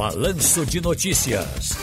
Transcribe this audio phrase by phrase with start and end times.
[0.00, 1.76] Balanço de Notícias.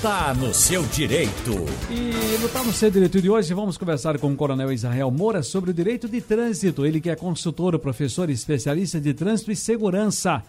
[0.00, 1.50] Tá no seu direito.
[1.90, 5.42] E no Tá no seu direito de hoje vamos conversar com o Coronel Israel Moura
[5.42, 6.86] sobre o direito de trânsito.
[6.86, 10.40] Ele que é consultor, professor e especialista de trânsito e segurança.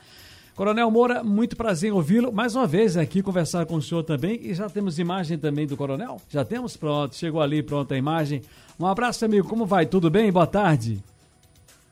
[0.56, 2.32] Coronel Moura, muito prazer em ouvi-lo.
[2.32, 4.40] Mais uma vez aqui conversar com o senhor também.
[4.44, 6.22] E já temos imagem também do coronel?
[6.30, 6.78] Já temos?
[6.78, 8.44] Pronto, chegou ali, pronta a imagem.
[8.80, 9.48] Um abraço, amigo.
[9.48, 9.88] Como vai?
[9.88, 10.32] Tudo bem?
[10.32, 11.04] Boa tarde.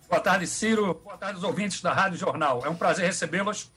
[0.07, 1.01] Boa tarde, Ciro.
[1.03, 2.61] Boa tarde, os ouvintes da Rádio Jornal.
[2.63, 3.73] É um prazer recebê-los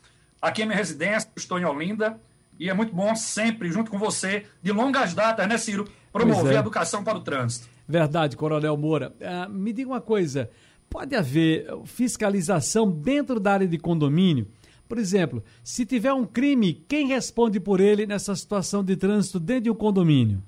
[0.48, 1.30] aqui em minha residência.
[1.36, 2.20] Estou em Olinda
[2.58, 6.56] e é muito bom sempre, junto com você, de longas datas, né, Ciro, promover é.
[6.56, 7.68] a educação para o trânsito.
[7.86, 9.14] Verdade, Coronel Moura.
[9.20, 10.50] Uh, me diga uma coisa:
[10.88, 14.48] pode haver fiscalização dentro da área de condomínio?
[14.88, 19.64] Por exemplo, se tiver um crime, quem responde por ele nessa situação de trânsito dentro
[19.64, 20.42] de um condomínio?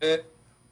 [0.00, 0.24] É,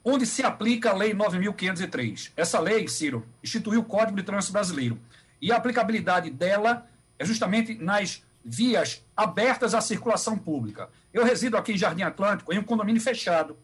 [0.03, 2.31] onde se aplica a Lei 9.503.
[2.37, 4.97] Essa lei, Ciro, instituiu o Código de Trânsito Brasileiro.
[5.41, 10.89] E a aplicabilidade dela é justamente nas vias abertas à circulação pública.
[11.13, 13.57] Eu resido aqui em Jardim Atlântico, em um condomínio fechado.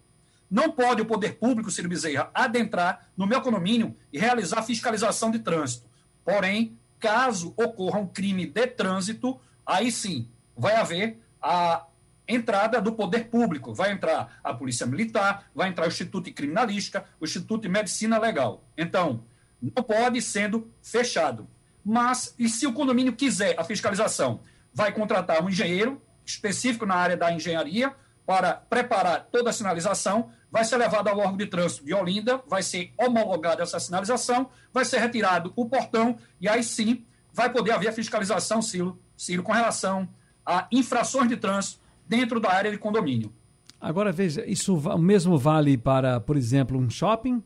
[0.50, 5.40] Não pode o poder público, Ciro Bezerra, adentrar no meu condomínio e realizar fiscalização de
[5.40, 5.86] trânsito.
[6.26, 11.86] Porém, caso ocorra um crime de trânsito, aí sim vai haver a
[12.28, 13.74] entrada do poder público.
[13.74, 18.18] Vai entrar a Polícia Militar, vai entrar o Instituto de Criminalística, o Instituto de Medicina
[18.20, 18.64] Legal.
[18.78, 19.24] Então,
[19.62, 21.48] não pode sendo fechado.
[21.84, 24.42] Mas, e se o condomínio quiser a fiscalização,
[24.74, 27.94] vai contratar um engenheiro específico na área da engenharia
[28.26, 32.62] para preparar toda a sinalização, vai ser levado ao órgão de trânsito de Olinda, vai
[32.62, 37.90] ser homologada essa sinalização, vai ser retirado o portão e aí sim vai poder haver
[37.90, 40.08] a fiscalização, Ciro, Ciro com relação
[40.46, 43.34] a infrações de trânsito dentro da área de condomínio.
[43.80, 47.44] Agora veja, isso mesmo vale para, por exemplo, um shopping?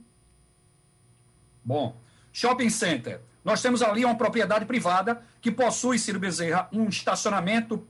[1.64, 1.96] Bom,
[2.34, 7.88] shopping center nós temos ali uma propriedade privada que possui, Ciro Bezerra, um estacionamento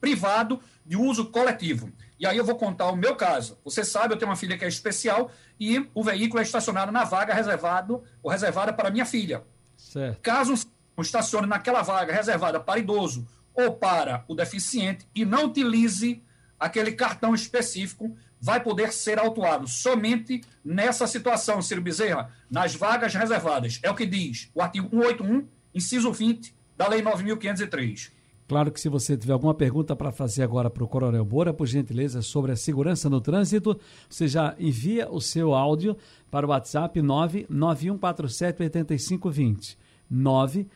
[0.00, 1.92] privado de uso coletivo.
[2.18, 3.58] E aí eu vou contar o meu caso.
[3.62, 7.04] Você sabe, eu tenho uma filha que é especial e o veículo é estacionado na
[7.04, 9.44] vaga reservado ou reservada para minha filha.
[9.76, 10.20] Certo.
[10.22, 10.54] Caso
[10.96, 16.22] um estacione naquela vaga reservada para idoso ou para o deficiente e não utilize
[16.58, 23.80] aquele cartão específico, vai poder ser autuado somente nessa situação, Ciro Bezerra, nas vagas reservadas.
[23.82, 28.12] É o que diz o artigo 181, inciso 20 da Lei 9.503.
[28.46, 31.66] Claro que se você tiver alguma pergunta para fazer agora para o Coronel Moura, por
[31.66, 35.96] gentileza, sobre a segurança no trânsito, você já envia o seu áudio
[36.30, 39.78] para o WhatsApp 99147 8520.
[40.10, 40.68] 99147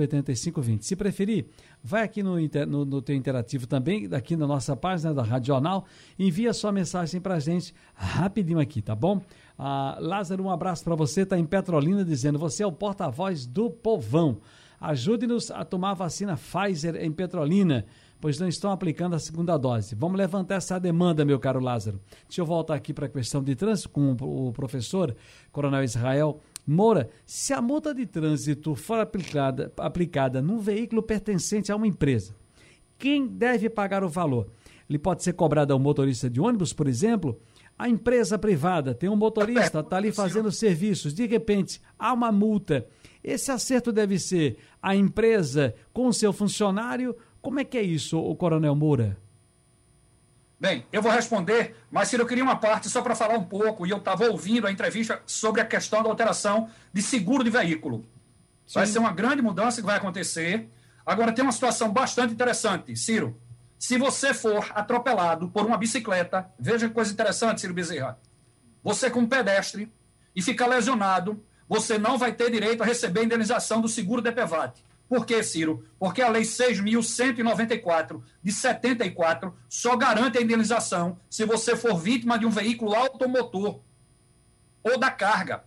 [0.00, 0.84] 8520.
[0.84, 1.46] Se preferir,
[1.82, 2.36] vai aqui no,
[2.66, 5.84] no, no teu interativo também, aqui na nossa página da Rádio Jornal,
[6.18, 9.20] envia sua mensagem para gente rapidinho aqui, tá bom?
[9.58, 13.70] Ah, Lázaro, um abraço para você, está em Petrolina dizendo, você é o porta-voz do
[13.70, 14.38] povão.
[14.80, 17.86] Ajude-nos a tomar a vacina Pfizer em Petrolina,
[18.20, 19.94] pois não estão aplicando a segunda dose.
[19.94, 22.00] Vamos levantar essa demanda, meu caro Lázaro.
[22.28, 25.16] Deixa eu voltar aqui para a questão de trânsito com o professor
[25.50, 31.76] Coronel Israel Moura, se a multa de trânsito for aplicada, aplicada num veículo pertencente a
[31.76, 32.34] uma empresa,
[32.98, 34.48] quem deve pagar o valor?
[34.88, 37.38] Ele pode ser cobrado ao motorista de ônibus, por exemplo?
[37.78, 42.86] A empresa privada tem um motorista, está ali fazendo serviços, de repente há uma multa.
[43.22, 47.14] Esse acerto deve ser a empresa com o seu funcionário?
[47.42, 49.16] Como é que é isso, o Coronel Moura?
[50.58, 53.86] Bem, eu vou responder, mas Ciro, eu queria uma parte só para falar um pouco,
[53.86, 58.06] e eu estava ouvindo a entrevista sobre a questão da alteração de seguro de veículo.
[58.66, 58.74] Sim.
[58.78, 60.68] Vai ser uma grande mudança que vai acontecer.
[61.04, 63.38] Agora, tem uma situação bastante interessante, Ciro.
[63.78, 68.18] Se você for atropelado por uma bicicleta, veja que coisa interessante, Ciro Bezerra.
[68.82, 69.92] Você, como pedestre,
[70.34, 74.85] e ficar lesionado, você não vai ter direito a receber a indenização do seguro DPVAT.
[75.08, 75.84] Por que, Ciro?
[75.98, 82.44] Porque a Lei 6.194 de 74 só garante a indenização se você for vítima de
[82.44, 83.80] um veículo automotor
[84.82, 85.64] ou da carga.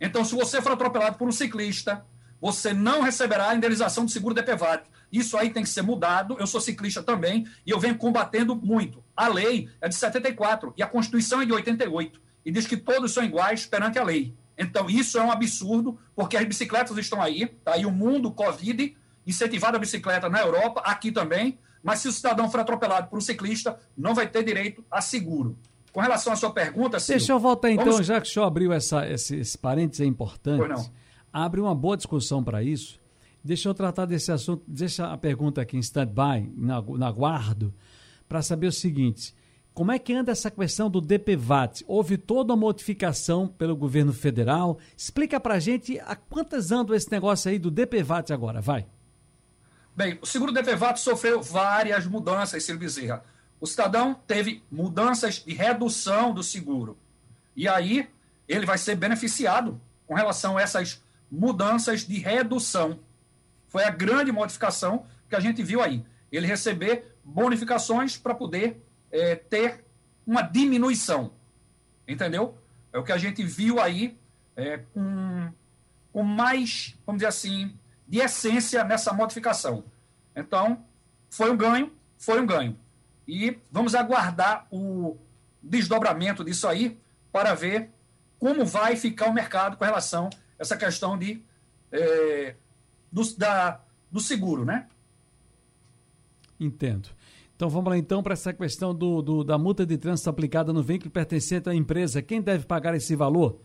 [0.00, 2.04] Então, se você for atropelado por um ciclista,
[2.40, 4.84] você não receberá a indenização do seguro DPVAT.
[5.12, 6.36] Isso aí tem que ser mudado.
[6.38, 9.04] Eu sou ciclista também e eu venho combatendo muito.
[9.14, 13.12] A lei é de 74 e a Constituição é de 88 e diz que todos
[13.12, 14.34] são iguais perante a lei.
[14.60, 18.94] Então, isso é um absurdo, porque as bicicletas estão aí, tá aí o mundo Covid,
[19.26, 23.22] incentivado a bicicleta na Europa, aqui também, mas se o cidadão for atropelado por um
[23.22, 25.58] ciclista, não vai ter direito a seguro.
[25.94, 28.06] Com relação à sua pergunta, Ciro, Deixa eu voltar então, vamos...
[28.06, 30.92] já que o senhor abriu essa, esse, esse parênteses é importante.
[31.32, 33.00] Abre uma boa discussão para isso.
[33.42, 37.72] Deixa eu tratar desse assunto, deixa a pergunta aqui em stand-by, na, na guardo,
[38.28, 39.34] para saber o seguinte:
[39.72, 41.84] como é que anda essa questão do DPVAT?
[41.86, 44.78] Houve toda uma modificação pelo governo federal.
[44.96, 48.86] Explica pra gente a quantas anda esse negócio aí do DPVAT agora, vai.
[49.96, 53.24] Bem, o seguro DPVAT sofreu várias mudanças, Ciro Bezerra.
[53.60, 56.98] O cidadão teve mudanças de redução do seguro.
[57.54, 58.08] E aí,
[58.48, 62.98] ele vai ser beneficiado com relação a essas mudanças de redução.
[63.68, 66.04] Foi a grande modificação que a gente viu aí.
[66.32, 69.84] Ele receber bonificações para poder é, ter
[70.26, 71.32] uma diminuição.
[72.06, 72.56] Entendeu?
[72.92, 74.18] É o que a gente viu aí
[74.56, 75.52] é, com,
[76.12, 79.84] com mais, vamos dizer assim, de essência nessa modificação.
[80.34, 80.84] Então,
[81.28, 82.78] foi um ganho, foi um ganho.
[83.26, 85.16] E vamos aguardar o
[85.62, 87.90] desdobramento disso aí para ver
[88.38, 91.42] como vai ficar o mercado com relação a essa questão de,
[91.92, 92.56] é,
[93.12, 93.80] do, da,
[94.10, 94.88] do seguro, né?
[96.58, 97.08] Entendo.
[97.60, 100.82] Então vamos lá então para essa questão do, do, da multa de trânsito aplicada no
[100.82, 102.22] veículo pertencente à empresa.
[102.22, 103.60] Quem deve pagar esse valor?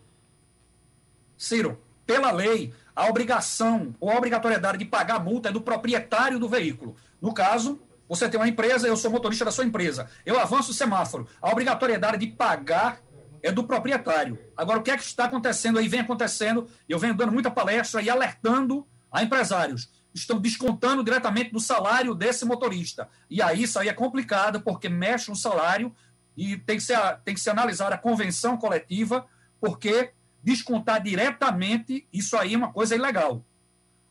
[1.37, 6.37] Ciro, pela lei, a obrigação ou a obrigatoriedade de pagar a multa é do proprietário
[6.37, 6.97] do veículo.
[7.21, 10.09] No caso, você tem uma empresa, eu sou motorista da sua empresa.
[10.25, 11.25] Eu avanço o semáforo.
[11.41, 12.99] A obrigatoriedade de pagar
[13.41, 14.37] é do proprietário.
[14.57, 15.87] Agora, o que é que está acontecendo aí?
[15.87, 21.59] Vem acontecendo, eu venho dando muita palestra e alertando a empresários estão descontando diretamente do
[21.59, 23.09] salário desse motorista.
[23.29, 25.93] E aí isso aí é complicado, porque mexe no salário
[26.37, 29.27] e tem que ser, tem que ser analisada a convenção coletiva,
[29.59, 33.43] porque descontar diretamente, isso aí é uma coisa ilegal.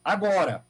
[0.04, 0.66] Agora,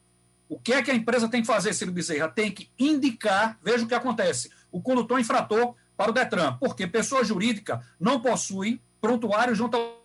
[0.48, 2.28] o que é que a empresa tem que fazer, Ciro Bezerra?
[2.28, 7.24] Tem que indicar, veja o que acontece, o condutor infrator para o Detran, porque pessoa
[7.24, 10.04] jurídica não possui prontuário junto ao...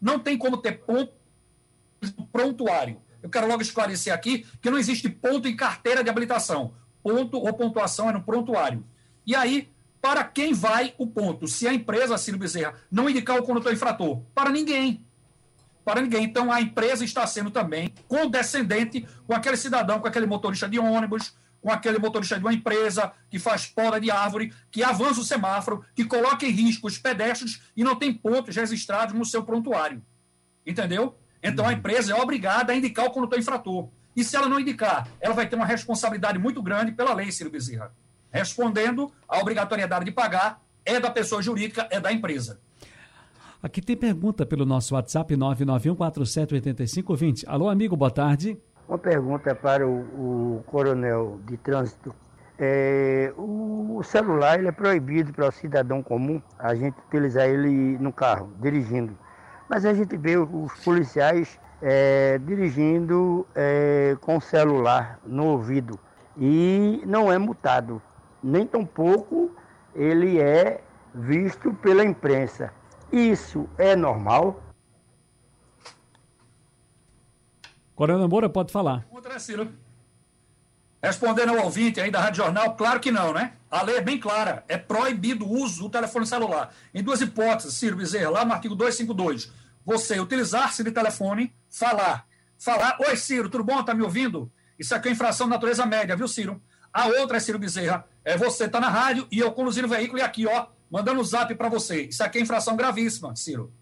[0.00, 1.12] Não tem como ter ponto
[2.30, 3.00] prontuário.
[3.22, 6.74] Eu quero logo esclarecer aqui que não existe ponto em carteira de habilitação.
[7.02, 8.84] Ponto ou pontuação é no prontuário.
[9.26, 9.70] E aí,
[10.00, 11.46] para quem vai o ponto?
[11.48, 14.22] Se a empresa, Ciro Bezerra, não indicar o condutor infrator?
[14.34, 15.04] Para ninguém.
[15.84, 16.24] Para ninguém.
[16.24, 21.34] Então, a empresa está sendo também condescendente com aquele cidadão, com aquele motorista de ônibus,
[21.60, 25.84] com aquele motorista de uma empresa que faz poda de árvore, que avança o semáforo,
[25.94, 30.02] que coloca em risco os pedestres e não tem pontos registrados no seu prontuário.
[30.64, 31.18] Entendeu?
[31.42, 33.88] Então a empresa é obrigada a indicar o condutor infrator.
[34.16, 37.50] E se ela não indicar, ela vai ter uma responsabilidade muito grande pela lei, Ciro
[37.50, 37.92] Bezerra.
[38.32, 42.60] Respondendo, a obrigatoriedade de pagar é da pessoa jurídica, é da empresa.
[43.62, 47.44] Aqui tem pergunta pelo nosso WhatsApp 991478520.
[47.46, 48.58] Alô, amigo, boa tarde.
[48.88, 52.12] Uma pergunta para o, o coronel de trânsito.
[52.58, 58.12] É, o celular ele é proibido para o cidadão comum a gente utilizar ele no
[58.12, 59.16] carro, dirigindo.
[59.68, 65.98] Mas a gente vê os policiais é, dirigindo é, com celular no ouvido
[66.36, 68.00] e não é multado,
[68.42, 69.50] nem tampouco
[69.94, 70.82] ele é
[71.14, 72.72] visto pela imprensa.
[73.12, 74.62] Isso é normal?
[77.94, 79.04] Coronel Moura pode falar.
[81.02, 83.52] Respondendo ao ouvinte aí da Rádio Jornal, claro que não, né?
[83.70, 86.74] A lei é bem clara, é proibido o uso do telefone celular.
[86.92, 89.52] Em duas hipóteses, Ciro Bezerra, lá no artigo 252,
[89.84, 92.26] você utilizar-se de telefone, falar.
[92.58, 93.80] Falar, oi Ciro, tudo bom?
[93.84, 94.50] Tá me ouvindo?
[94.76, 96.60] Isso aqui é infração de natureza média, viu, Ciro?
[96.92, 100.18] A outra é Ciro Bezerra, é você tá na rádio e eu conduzindo o veículo
[100.18, 102.02] e aqui, ó, mandando o zap para você.
[102.02, 103.72] Isso aqui é infração gravíssima, Ciro.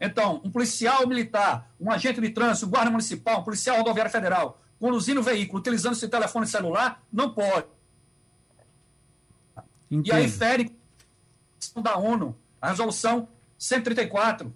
[0.00, 4.60] Então, um policial militar, um agente de trânsito, um guarda municipal, um policial rodoviário federal,
[4.78, 7.66] conduzindo o veículo, utilizando esse telefone celular, não pode.
[9.90, 10.06] Entendo.
[10.06, 10.76] E aí fere
[11.82, 14.52] da ONU, a resolução 134,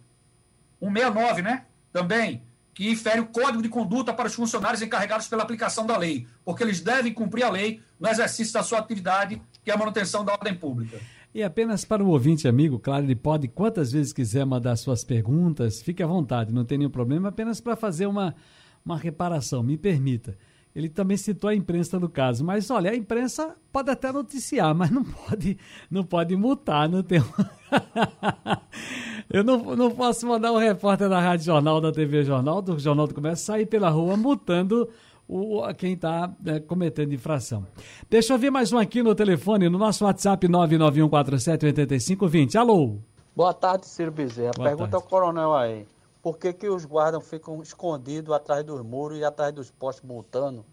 [0.81, 1.67] 169, né?
[1.93, 2.43] Também,
[2.75, 6.63] que infere o código de conduta para os funcionários encarregados pela aplicação da lei, porque
[6.63, 10.33] eles devem cumprir a lei no exercício da sua atividade, que é a manutenção da
[10.33, 10.99] ordem pública.
[11.35, 15.81] E apenas para o ouvinte amigo, claro, ele pode quantas vezes quiser mandar suas perguntas,
[15.81, 18.35] fique à vontade, não tem nenhum problema, apenas para fazer uma,
[18.85, 20.37] uma reparação, me permita.
[20.75, 24.91] Ele também citou a imprensa no caso, mas olha, a imprensa pode até noticiar, mas
[24.91, 25.59] não pode,
[25.91, 27.21] não pode multar, não tem.
[29.29, 33.07] Eu não, não posso mandar um repórter da Rádio Jornal, da TV Jornal, do Jornal
[33.07, 34.89] do Comércio, sair pela rua multando
[35.29, 37.67] o, quem está é, cometendo infração.
[38.09, 42.57] Deixa eu ver mais um aqui no telefone, no nosso WhatsApp 991478520.
[42.57, 42.97] Alô?
[43.37, 44.53] Boa tarde, Ciro Bezerra.
[44.57, 45.05] Boa Pergunta tarde.
[45.05, 45.87] ao coronel aí
[46.23, 50.65] por que, que os guardas ficam escondidos atrás dos muros e atrás dos postes multando?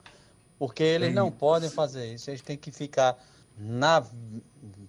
[0.59, 3.17] Porque eles não podem fazer isso, eles têm que ficar
[3.57, 4.05] na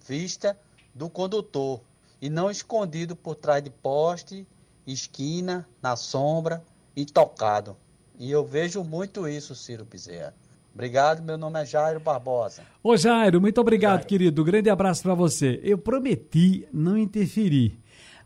[0.06, 0.58] vista
[0.94, 1.80] do condutor
[2.20, 4.46] e não escondido por trás de poste,
[4.86, 6.62] esquina, na sombra
[6.94, 7.76] e tocado.
[8.18, 10.34] E eu vejo muito isso, Ciro Bezerra.
[10.74, 12.62] Obrigado, meu nome é Jairo Barbosa.
[12.82, 14.06] Ô Jairo, muito obrigado, Jairo.
[14.06, 14.44] querido.
[14.44, 15.58] grande abraço para você.
[15.62, 17.78] Eu prometi não interferir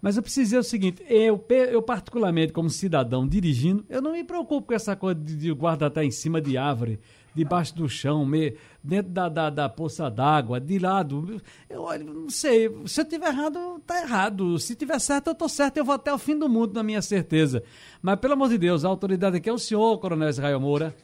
[0.04, 4.22] Mas eu preciso dizer o seguinte: eu, eu particularmente, como cidadão dirigindo, eu não me
[4.22, 7.00] preocupo com essa coisa de, de guarda estar em cima de árvore,
[7.34, 11.40] debaixo do chão, me, dentro da, da, da poça d'água, de lado.
[11.70, 12.70] Eu não sei.
[12.84, 14.58] Se eu tiver errado, tá errado.
[14.58, 15.78] Se tiver certo, eu tô certo.
[15.78, 17.62] Eu vou até o fim do mundo, na minha certeza.
[18.02, 20.94] Mas, pelo amor de Deus, a autoridade aqui é o senhor, Coronel Israel Moura.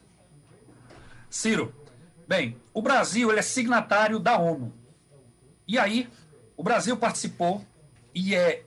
[1.31, 1.73] Ciro,
[2.29, 4.71] bem, o Brasil é signatário da ONU.
[5.67, 6.07] E aí,
[6.55, 7.65] o Brasil participou
[8.15, 8.65] e é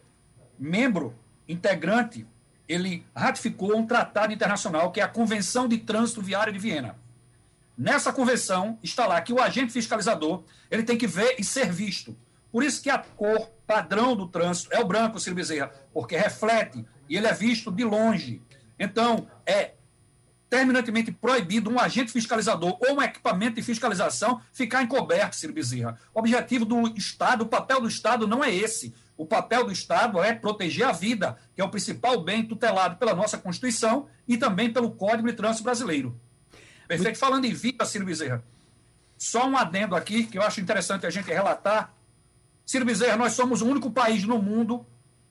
[0.57, 1.15] membro
[1.47, 2.25] integrante,
[2.67, 6.95] ele ratificou um tratado internacional que é a Convenção de Trânsito Viário de Viena.
[7.77, 12.15] Nessa convenção está lá que o agente fiscalizador ele tem que ver e ser visto.
[12.51, 16.85] Por isso que a cor padrão do trânsito é o branco, Ciro Bezerra, porque reflete
[17.09, 18.41] e ele é visto de longe.
[18.77, 19.73] Então, é
[20.49, 25.97] terminantemente proibido um agente fiscalizador ou um equipamento de fiscalização ficar encoberto, Ciro Bezerra.
[26.13, 28.93] O objetivo do Estado, o papel do Estado não é esse.
[29.15, 33.13] O papel do Estado é proteger a vida, que é o principal bem tutelado pela
[33.13, 36.19] nossa Constituição e também pelo Código de Trânsito Brasileiro.
[36.87, 37.19] Perfeito.
[37.19, 38.43] Falando em vida, Ciro Bezerra,
[39.17, 41.93] só um adendo aqui que eu acho interessante a gente relatar.
[42.65, 44.85] Ciro Bezerra, nós somos o único país no mundo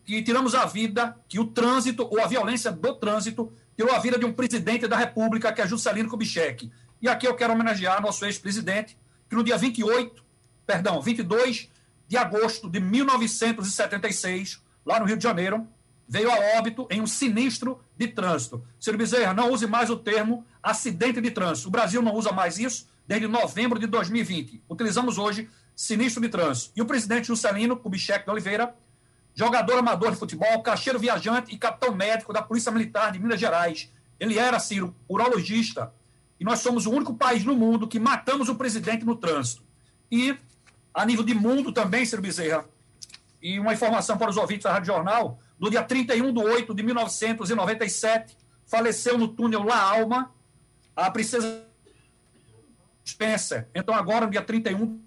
[0.05, 4.19] que tiramos a vida, que o trânsito ou a violência do trânsito tirou a vida
[4.19, 6.71] de um presidente da República, que é Juscelino Kubitschek.
[7.01, 8.97] E aqui eu quero homenagear nosso ex-presidente,
[9.29, 10.25] que no dia 28,
[10.67, 11.71] perdão, 22
[12.13, 15.67] de agosto de 1976, lá no Rio de Janeiro,
[16.07, 18.63] veio a óbito em um sinistro de trânsito.
[18.79, 21.69] Ciro Bezerra, não use mais o termo acidente de trânsito.
[21.69, 24.63] O Brasil não usa mais isso desde novembro de 2020.
[24.69, 26.73] Utilizamos hoje sinistro de trânsito.
[26.77, 28.77] E o presidente Juscelino Kubitschek de Oliveira,
[29.35, 33.91] jogador amador de futebol, caixeiro viajante e capitão médico da Polícia Militar de Minas Gerais.
[34.21, 35.91] Ele era, Ciro, urologista.
[36.39, 39.63] E nós somos o único país no mundo que matamos o presidente no trânsito.
[40.11, 40.37] E,
[40.95, 42.65] a nível de mundo também, Ciro Bezerra,
[43.43, 46.83] e uma informação para os ouvintes da Rádio Jornal, no dia 31 de 8 de
[46.83, 50.33] 1997, faleceu no túnel La Alma
[50.95, 51.65] a princesa
[53.07, 53.69] Spencer.
[53.75, 55.01] Então, agora, no dia 31,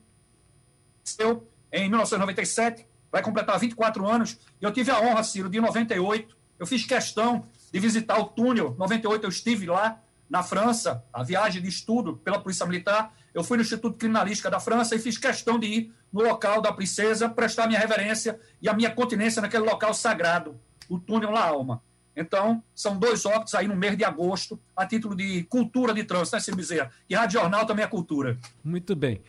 [1.72, 4.38] em 1997, vai completar 24 anos.
[4.62, 8.76] E eu tive a honra, Ciro, de 98, eu fiz questão de visitar o túnel.
[8.78, 13.14] 98 eu estive lá na França, a viagem de estudo pela Polícia Militar.
[13.36, 16.72] Eu fui no Instituto Criminalística da França e fiz questão de ir no local da
[16.72, 20.56] princesa, prestar minha reverência e a minha continência naquele local sagrado,
[20.90, 21.84] o túnel La Alma.
[22.16, 26.38] Então, são dois óbitos aí no mês de agosto, a título de cultura de trânsito,
[26.38, 26.90] né, Ciro Bezerra?
[27.10, 28.38] E Rádio Jornal também é cultura.
[28.64, 29.22] Muito bem.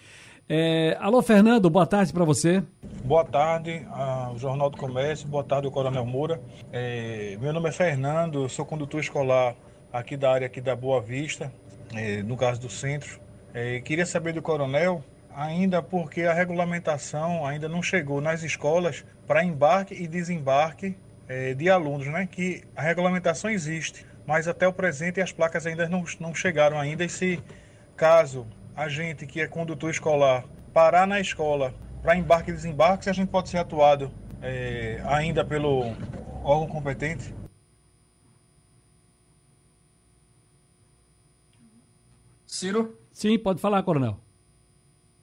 [0.48, 2.62] É, alô, Fernando, boa tarde para você.
[3.04, 6.40] Boa tarde, ao Jornal do Comércio, boa tarde, o Coronel Moura.
[6.72, 9.56] É, meu nome é Fernando, sou condutor escolar
[9.92, 11.52] aqui da área aqui da Boa Vista,
[11.92, 13.25] é, no caso do centro.
[13.58, 15.02] É, queria saber do Coronel
[15.34, 20.94] ainda porque a regulamentação ainda não chegou nas escolas para embarque e desembarque
[21.26, 22.28] é, de alunos, né?
[22.30, 27.02] Que a regulamentação existe, mas até o presente as placas ainda não, não chegaram ainda.
[27.02, 27.42] E se
[27.96, 28.46] caso
[28.76, 30.44] a gente que é condutor escolar
[30.74, 31.72] parar na escola
[32.02, 35.96] para embarque e desembarque, se a gente pode ser atuado é, ainda pelo
[36.44, 37.34] órgão competente?
[42.44, 43.05] Ciro?
[43.16, 44.20] Sim, pode falar, coronel.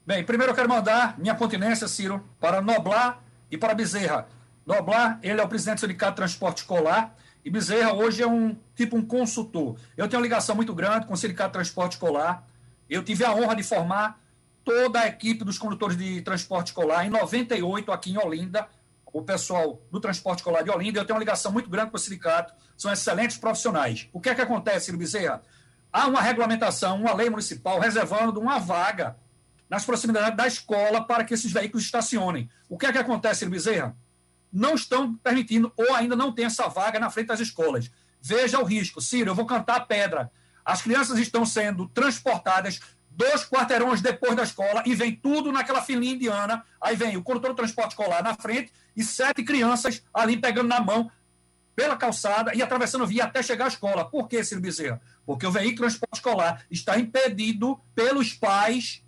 [0.04, 3.22] Bem, primeiro eu quero mandar minha continência, Ciro, para Noblar
[3.52, 4.28] e para Bezerra.
[4.66, 8.58] Noblar, ele é o presidente do Sindicato de Transporte Escolar e Bezerra hoje é um
[8.76, 9.78] tipo um consultor.
[9.96, 12.44] Eu tenho uma ligação muito grande com o Sindicato de Transporte Escolar.
[12.90, 14.20] Eu tive a honra de formar
[14.64, 18.68] toda a equipe dos condutores de transporte escolar em 98 aqui em Olinda,
[19.06, 21.00] o pessoal do transporte escolar de Olinda.
[21.00, 24.10] Eu tenho uma ligação muito grande com o sindicato, são excelentes profissionais.
[24.12, 25.44] O que é que acontece, Ciro Bezerra?
[25.94, 29.16] Há uma regulamentação, uma lei municipal reservando uma vaga
[29.70, 32.50] nas proximidades da escola para que esses veículos estacionem.
[32.68, 33.96] O que é que acontece, Bezerra?
[34.52, 37.92] Não estão permitindo ou ainda não tem essa vaga na frente das escolas.
[38.20, 39.00] Veja o risco.
[39.00, 40.32] Ciro, eu vou cantar a pedra.
[40.66, 42.80] As crianças estão sendo transportadas
[43.12, 46.66] dois quarteirões depois da escola e vem tudo naquela filinha indiana.
[46.82, 50.80] Aí vem o condutor do transporte escolar na frente e sete crianças ali pegando na
[50.80, 51.12] mão
[51.76, 54.10] pela calçada e atravessando via até chegar à escola.
[54.10, 55.02] Por que, Ciro Bezerra?
[55.26, 59.04] Porque o veículo de transporte escolar está impedido pelos pais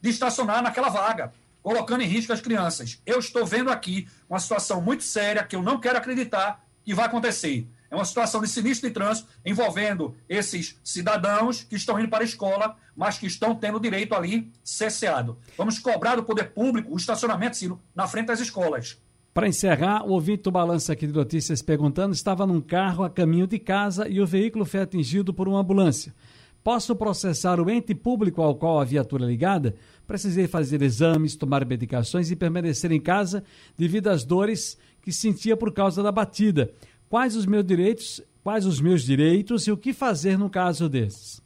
[0.00, 1.32] de estacionar naquela vaga,
[1.62, 3.00] colocando em risco as crianças.
[3.04, 7.06] Eu estou vendo aqui uma situação muito séria que eu não quero acreditar que vai
[7.06, 7.68] acontecer.
[7.90, 12.26] É uma situação de sinistro de trânsito envolvendo esses cidadãos que estão indo para a
[12.26, 15.38] escola, mas que estão tendo direito ali cesseado.
[15.56, 18.98] Vamos cobrar do poder público o estacionamento, Ciro, na frente das escolas.
[19.36, 23.46] Para encerrar, o ouvinte do Balanço aqui de Notícias perguntando estava num carro a caminho
[23.46, 26.14] de casa e o veículo foi atingido por uma ambulância.
[26.64, 29.76] Posso processar o ente público ao qual a viatura é ligada?
[30.06, 33.44] Precisei fazer exames, tomar medicações e permanecer em casa
[33.76, 36.72] devido às dores que sentia por causa da batida.
[37.06, 41.42] Quais os meus direitos, quais os meus direitos e o que fazer no caso desses?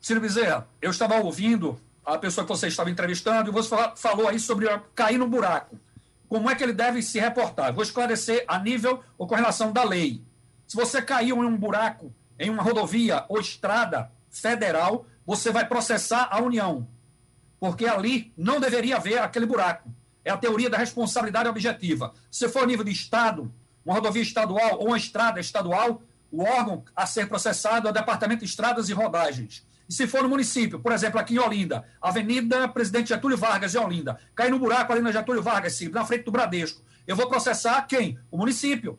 [0.00, 4.40] Ciro Bezerra, eu estava ouvindo a pessoa que você estava entrevistando e você falou aí
[4.40, 5.76] sobre cair no buraco.
[6.28, 7.72] Como é que ele deve se reportar?
[7.72, 10.22] Vou esclarecer a nível ou com relação da lei.
[10.66, 16.28] Se você caiu em um buraco, em uma rodovia ou estrada federal, você vai processar
[16.30, 16.88] a União.
[17.60, 19.88] Porque ali não deveria haver aquele buraco.
[20.24, 22.14] É a teoria da responsabilidade objetiva.
[22.30, 23.52] Se for nível de Estado,
[23.84, 28.40] uma rodovia estadual ou uma estrada estadual, o órgão a ser processado é o Departamento
[28.40, 29.64] de Estradas e Rodagens.
[29.88, 33.78] E se for no município, por exemplo, aqui em Olinda, Avenida Presidente Getúlio Vargas em
[33.78, 37.82] Olinda, cai no buraco ali na Getúlio Vargas, na frente do Bradesco, eu vou processar
[37.82, 38.18] quem?
[38.30, 38.98] O município.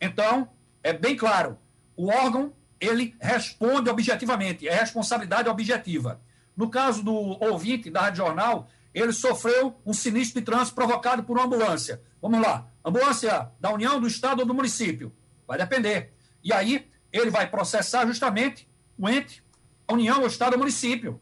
[0.00, 0.48] Então,
[0.82, 1.58] é bem claro,
[1.96, 6.20] o órgão, ele responde objetivamente, é responsabilidade objetiva.
[6.56, 11.36] No caso do ouvinte da Rádio Jornal, ele sofreu um sinistro de trânsito provocado por
[11.36, 12.00] uma ambulância.
[12.22, 15.12] Vamos lá, ambulância da União, do Estado ou do município?
[15.46, 16.14] Vai depender.
[16.42, 19.43] E aí, ele vai processar justamente o ente
[19.86, 21.20] a União, o Estado, o município.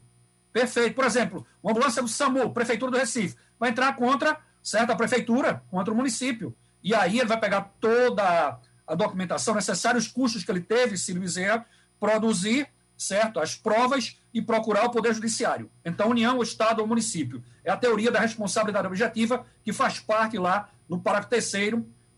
[0.51, 0.95] Perfeito.
[0.95, 5.93] Por exemplo, uma ambulância do SAMU, Prefeitura do Recife, vai entrar contra certa prefeitura, contra
[5.93, 6.55] o município.
[6.83, 11.13] E aí ele vai pegar toda a documentação necessária, os custos que ele teve, se
[11.13, 11.65] Bezerra,
[11.99, 13.39] produzir certo?
[13.39, 15.69] as provas e procurar o Poder Judiciário.
[15.83, 17.43] Então, União, o Estado ou município.
[17.63, 21.51] É a teoria da responsabilidade objetiva que faz parte lá no parágrafo 3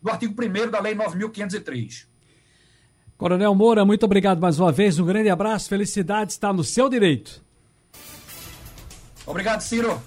[0.01, 2.07] do artigo 1 da Lei 9.503.
[3.17, 4.99] Coronel Moura, muito obrigado mais uma vez.
[4.99, 7.41] Um grande abraço, felicidades, está no seu direito.
[9.25, 10.01] Obrigado, Ciro.